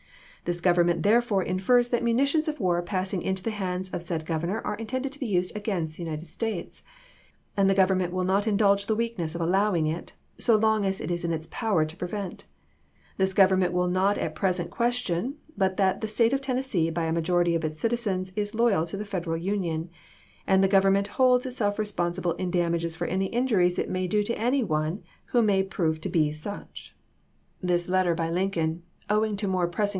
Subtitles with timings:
[0.45, 4.59] This Government therefore infers that munitions of war passing into the hands of said Governor
[4.65, 6.81] are intended to be used against the United States;
[7.55, 10.99] and the Government will not indulge the weak ness of allowing it, so long as
[10.99, 12.45] it is in its power to prevent.
[13.17, 17.13] This Government will not at present question, but that the State of Tennessee by a
[17.13, 19.91] majority of its citizens is loyal to the Federal Union,
[20.47, 24.37] and the Government holds itself responsible in damages for all injuries it may do to
[24.39, 26.95] any one who may prove to be such.
[27.61, 29.89] THE OHIO LINE 197 This letter by Lincoln, owing to more pressing chap.